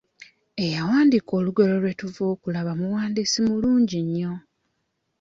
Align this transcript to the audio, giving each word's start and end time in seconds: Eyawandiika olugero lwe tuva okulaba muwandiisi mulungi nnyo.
Eyawandiika 0.63 1.31
olugero 1.39 1.73
lwe 1.81 1.93
tuva 1.99 2.23
okulaba 2.33 2.71
muwandiisi 2.79 3.39
mulungi 3.47 3.97
nnyo. 4.05 4.33